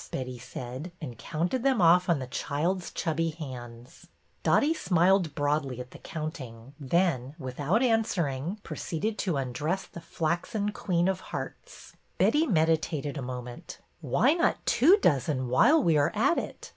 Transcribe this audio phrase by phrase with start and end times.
[0.09, 4.07] Betty said, and counted them ofif on the child's chubby hands.
[4.41, 11.07] Dotty smiled broadly at the counting, then, without answering, proceeded to undress the flaxen Queen
[11.07, 11.89] of Hearts.
[12.17, 16.11] 68 BETTY BAIRD'S VENTURES Betty meditated a moment.'' Why not two dozen while we are
[16.15, 16.69] at it?